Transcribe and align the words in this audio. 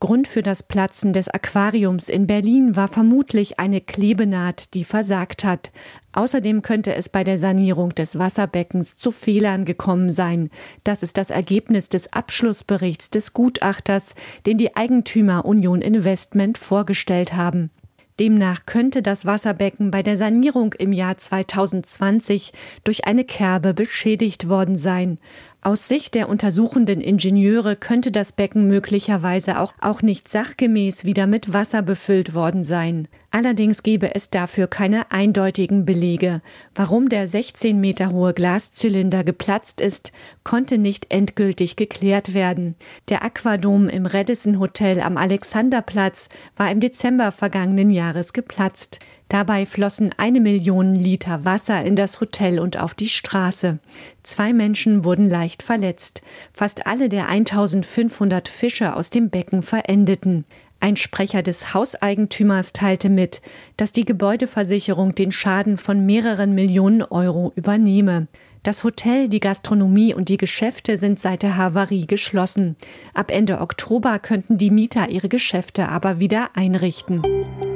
Grund 0.00 0.26
für 0.26 0.42
das 0.42 0.62
Platzen 0.62 1.12
des 1.12 1.28
Aquariums 1.28 2.08
in 2.08 2.26
Berlin 2.26 2.74
war 2.74 2.88
vermutlich 2.88 3.58
eine 3.60 3.82
Klebenaht, 3.82 4.72
die 4.72 4.84
versagt 4.84 5.44
hat. 5.44 5.70
Außerdem 6.12 6.62
könnte 6.62 6.94
es 6.94 7.10
bei 7.10 7.22
der 7.22 7.38
Sanierung 7.38 7.94
des 7.94 8.18
Wasserbeckens 8.18 8.96
zu 8.96 9.10
Fehlern 9.10 9.66
gekommen 9.66 10.10
sein. 10.10 10.48
Das 10.84 11.02
ist 11.02 11.18
das 11.18 11.28
Ergebnis 11.28 11.90
des 11.90 12.14
Abschlussberichts 12.14 13.10
des 13.10 13.34
Gutachters, 13.34 14.14
den 14.46 14.56
die 14.56 14.74
Eigentümer 14.74 15.44
Union 15.44 15.82
Investment 15.82 16.56
vorgestellt 16.56 17.34
haben. 17.34 17.70
Demnach 18.18 18.66
könnte 18.66 19.00
das 19.00 19.24
Wasserbecken 19.24 19.90
bei 19.90 20.02
der 20.02 20.16
Sanierung 20.16 20.74
im 20.74 20.92
Jahr 20.92 21.16
2020 21.16 22.52
durch 22.84 23.06
eine 23.06 23.24
Kerbe 23.24 23.72
beschädigt 23.72 24.48
worden 24.48 24.76
sein. 24.76 25.18
Aus 25.62 25.88
Sicht 25.88 26.14
der 26.14 26.30
untersuchenden 26.30 27.02
Ingenieure 27.02 27.76
könnte 27.76 28.10
das 28.10 28.32
Becken 28.32 28.66
möglicherweise 28.66 29.58
auch, 29.60 29.74
auch 29.78 30.00
nicht 30.00 30.26
sachgemäß 30.26 31.04
wieder 31.04 31.26
mit 31.26 31.52
Wasser 31.52 31.82
befüllt 31.82 32.32
worden 32.32 32.64
sein. 32.64 33.08
Allerdings 33.30 33.82
gebe 33.82 34.14
es 34.14 34.30
dafür 34.30 34.68
keine 34.68 35.12
eindeutigen 35.12 35.84
Belege. 35.84 36.40
Warum 36.74 37.10
der 37.10 37.28
16 37.28 37.78
Meter 37.78 38.10
hohe 38.10 38.32
Glaszylinder 38.32 39.22
geplatzt 39.22 39.82
ist, 39.82 40.12
konnte 40.44 40.78
nicht 40.78 41.10
endgültig 41.10 41.76
geklärt 41.76 42.32
werden. 42.32 42.74
Der 43.10 43.22
Aquadom 43.22 43.90
im 43.90 44.06
Radisson 44.06 44.60
Hotel 44.60 45.02
am 45.02 45.18
Alexanderplatz 45.18 46.30
war 46.56 46.70
im 46.70 46.80
Dezember 46.80 47.32
vergangenen 47.32 47.90
Jahres 47.90 48.32
geplatzt. 48.32 48.98
Dabei 49.30 49.64
flossen 49.64 50.12
eine 50.16 50.40
Million 50.40 50.96
Liter 50.96 51.44
Wasser 51.44 51.84
in 51.84 51.94
das 51.94 52.20
Hotel 52.20 52.58
und 52.58 52.80
auf 52.80 52.94
die 52.94 53.08
Straße. 53.08 53.78
Zwei 54.24 54.52
Menschen 54.52 55.04
wurden 55.04 55.28
leicht 55.28 55.62
verletzt. 55.62 56.22
Fast 56.52 56.88
alle 56.88 57.08
der 57.08 57.28
1500 57.28 58.48
Fische 58.48 58.96
aus 58.96 59.10
dem 59.10 59.30
Becken 59.30 59.62
verendeten. 59.62 60.46
Ein 60.80 60.96
Sprecher 60.96 61.44
des 61.44 61.72
Hauseigentümers 61.72 62.72
teilte 62.72 63.08
mit, 63.08 63.40
dass 63.76 63.92
die 63.92 64.04
Gebäudeversicherung 64.04 65.14
den 65.14 65.30
Schaden 65.30 65.78
von 65.78 66.04
mehreren 66.04 66.56
Millionen 66.56 67.02
Euro 67.02 67.52
übernehme. 67.54 68.26
Das 68.64 68.82
Hotel, 68.82 69.28
die 69.28 69.40
Gastronomie 69.40 70.12
und 70.12 70.28
die 70.28 70.38
Geschäfte 70.38 70.96
sind 70.96 71.20
seit 71.20 71.44
der 71.44 71.56
Havarie 71.56 72.08
geschlossen. 72.08 72.74
Ab 73.14 73.30
Ende 73.30 73.60
Oktober 73.60 74.18
könnten 74.18 74.58
die 74.58 74.70
Mieter 74.70 75.08
ihre 75.08 75.28
Geschäfte 75.28 75.88
aber 75.88 76.18
wieder 76.18 76.50
einrichten. 76.54 77.69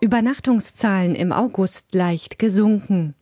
Übernachtungszahlen 0.00 1.16
im 1.16 1.32
August 1.32 1.92
leicht 1.92 2.38
gesunken. 2.38 3.14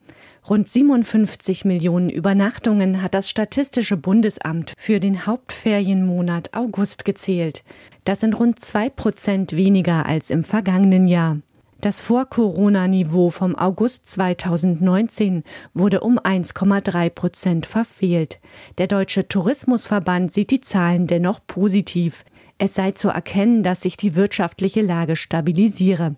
Rund 0.49 0.69
57 0.69 1.65
Millionen 1.65 2.11
Übernachtungen 2.11 3.03
hat 3.03 3.15
das 3.15 3.31
Statistische 3.31 3.97
Bundesamt 3.97 4.75
für 4.77 5.01
den 5.01 5.25
Hauptferienmonat 5.27 6.53
August 6.53 7.07
gezählt. 7.07 7.65
Das 8.05 8.21
sind 8.21 8.39
rund 8.39 8.61
zwei 8.61 8.91
Prozent 8.91 9.57
weniger 9.57 10.05
als 10.05 10.29
im 10.29 10.45
vergangenen 10.45 11.09
Jahr. 11.09 11.39
Das 11.81 12.01
Vor-Corona-Niveau 12.01 13.31
vom 13.31 13.57
August 13.57 14.09
2019 14.09 15.45
wurde 15.73 16.01
um 16.01 16.19
1,3 16.19 17.09
Prozent 17.09 17.65
verfehlt. 17.65 18.39
Der 18.77 18.87
Deutsche 18.87 19.29
Tourismusverband 19.29 20.33
sieht 20.33 20.51
die 20.51 20.61
Zahlen 20.61 21.07
dennoch 21.07 21.41
positiv. 21.47 22.25
Es 22.59 22.75
sei 22.75 22.93
zu 22.93 23.09
erkennen, 23.09 23.63
dass 23.63 23.81
sich 23.81 23.97
die 23.97 24.15
wirtschaftliche 24.15 24.83
Lage 24.83 25.17
stabilisiere. 25.17 26.17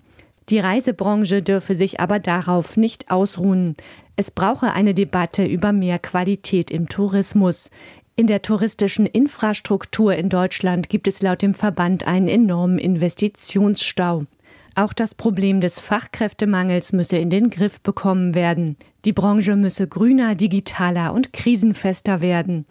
Die 0.51 0.59
Reisebranche 0.59 1.43
dürfe 1.43 1.75
sich 1.75 2.01
aber 2.01 2.19
darauf 2.21 2.77
nicht 2.77 3.11
ausruhen. 3.11 3.77
Es 4.17 4.31
brauche 4.31 4.73
eine 4.73 4.95
Debatte 4.95 5.45
über 5.45 5.73
mehr 5.73 5.99
Qualität 5.99 6.71
im 6.71 6.89
Tourismus. 6.89 7.71
In 8.17 8.27
der 8.27 8.43
touristischen 8.43 9.07
Infrastruktur 9.07 10.15
in 10.15 10.29
Deutschland 10.29 10.89
gibt 10.89 11.07
es 11.07 11.23
laut 11.23 11.43
dem 11.43 11.55
Verband 11.55 12.07
einen 12.07 12.29
enormen 12.29 12.79
Investitionsstau. 12.79 14.25
Auch 14.75 14.93
das 14.93 15.15
Problem 15.15 15.61
des 15.61 15.79
Fachkräftemangels 15.79 16.93
müsse 16.93 17.19
in 17.19 17.31
den 17.31 17.51
Griff 17.51 17.81
bekommen 17.81 18.35
werden. 18.35 18.77
Die 19.05 19.13
Branche 19.13 19.55
müsse 19.55 19.87
grüner, 19.87 20.35
digitaler 20.35 21.13
und 21.13 21.33
krisenfester 21.33 22.21
werden. 22.21 22.65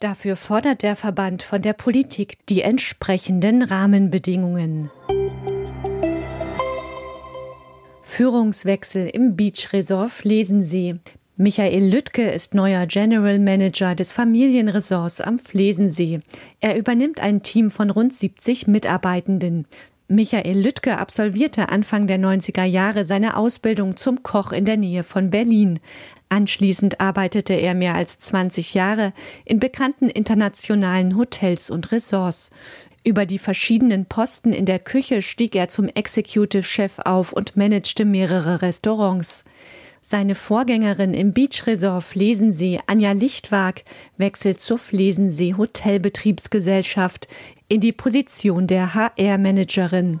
Dafür 0.00 0.36
fordert 0.36 0.82
der 0.82 0.96
Verband 0.96 1.42
von 1.42 1.60
der 1.60 1.74
Politik 1.74 2.46
die 2.48 2.62
entsprechenden 2.62 3.62
Rahmenbedingungen. 3.62 4.90
Führungswechsel 8.20 9.06
im 9.06 9.34
Beach 9.34 9.72
Resort 9.72 10.10
Flesensee. 10.10 10.96
Michael 11.38 11.86
Lüttke 11.86 12.30
ist 12.30 12.52
neuer 12.52 12.84
General 12.84 13.38
Manager 13.38 13.94
des 13.94 14.12
Familienresorts 14.12 15.22
am 15.22 15.38
Flesensee. 15.38 16.20
Er 16.60 16.76
übernimmt 16.76 17.18
ein 17.20 17.42
Team 17.42 17.70
von 17.70 17.88
rund 17.88 18.12
70 18.12 18.66
Mitarbeitenden. 18.66 19.66
Michael 20.08 20.60
Lüttke 20.60 20.98
absolvierte 20.98 21.70
Anfang 21.70 22.06
der 22.06 22.18
90er 22.18 22.64
Jahre 22.64 23.06
seine 23.06 23.38
Ausbildung 23.38 23.96
zum 23.96 24.22
Koch 24.22 24.52
in 24.52 24.66
der 24.66 24.76
Nähe 24.76 25.02
von 25.02 25.30
Berlin. 25.30 25.80
Anschließend 26.30 27.00
arbeitete 27.00 27.54
er 27.54 27.74
mehr 27.74 27.96
als 27.96 28.20
20 28.20 28.72
Jahre 28.72 29.12
in 29.44 29.58
bekannten 29.58 30.08
internationalen 30.08 31.16
Hotels 31.16 31.70
und 31.70 31.90
Resorts. 31.90 32.50
Über 33.02 33.26
die 33.26 33.40
verschiedenen 33.40 34.06
Posten 34.06 34.52
in 34.52 34.64
der 34.64 34.78
Küche 34.78 35.22
stieg 35.22 35.56
er 35.56 35.68
zum 35.68 35.88
Executive 35.88 36.62
Chef 36.62 37.00
auf 37.00 37.32
und 37.32 37.56
managte 37.56 38.04
mehrere 38.04 38.62
Restaurants. 38.62 39.44
Seine 40.02 40.36
Vorgängerin 40.36 41.14
im 41.14 41.32
Beach 41.32 41.66
Resort 41.66 42.04
Flesensee, 42.04 42.80
Anja 42.86 43.10
Lichtwag, 43.10 43.82
wechselt 44.16 44.60
zur 44.60 44.78
Flesensee 44.78 45.54
Hotelbetriebsgesellschaft 45.54 47.26
in 47.68 47.80
die 47.80 47.92
Position 47.92 48.68
der 48.68 48.94
HR-Managerin. 48.94 50.20